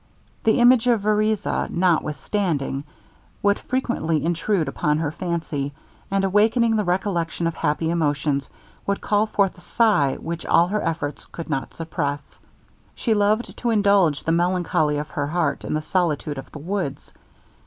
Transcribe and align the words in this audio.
The 0.45 0.59
image 0.59 0.87
of 0.87 1.01
Vereza, 1.01 1.67
notwithstanding, 1.69 2.85
would 3.43 3.59
frequently 3.59 4.25
intrude 4.25 4.67
upon 4.67 4.97
her 4.97 5.11
fancy; 5.11 5.73
and, 6.09 6.23
awakening 6.23 6.75
the 6.75 6.83
recollection 6.83 7.45
of 7.45 7.53
happy 7.53 7.91
emotions, 7.91 8.49
would 8.87 8.99
call 8.99 9.27
forth 9.27 9.59
a 9.59 9.61
sigh 9.61 10.15
which 10.19 10.43
all 10.43 10.69
her 10.69 10.81
efforts 10.81 11.25
could 11.31 11.51
not 11.51 11.75
suppress. 11.75 12.23
She 12.95 13.13
loved 13.13 13.55
to 13.57 13.69
indulge 13.69 14.23
the 14.23 14.31
melancholy 14.31 14.97
of 14.97 15.09
her 15.11 15.27
heart 15.27 15.63
in 15.63 15.75
the 15.75 15.83
solitude 15.83 16.39
of 16.39 16.51
the 16.51 16.57
woods. 16.57 17.13